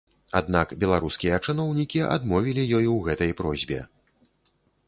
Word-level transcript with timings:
Аднак 0.37 0.71
беларускія 0.83 1.35
чыноўнікі 1.47 1.99
адмовілі 2.15 2.65
ёй 2.81 2.91
у 2.95 2.99
гэтай 3.09 3.37
просьбе. 3.43 3.79